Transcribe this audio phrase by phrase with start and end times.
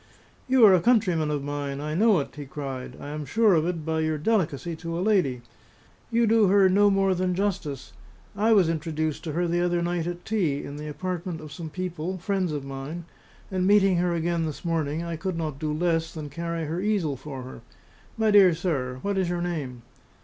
[0.47, 3.67] "You are a countryman of mine; I know it!" he cried: "I am sure of
[3.67, 5.43] it by your delicacy to a lady.
[6.09, 7.93] You do her no more than justice.
[8.35, 11.69] I was introduced to her the other night at tea, in the apartment of some
[11.69, 13.05] people, friends of mine;
[13.51, 17.15] and meeting her again this morning, I could not do less than carry her easel
[17.15, 17.61] for her.
[18.17, 19.83] My dear sir, what is your name?"